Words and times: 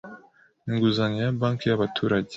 inguzanyo 0.69 1.19
ya 1.25 1.31
banki 1.39 1.65
yabaturage 1.67 2.29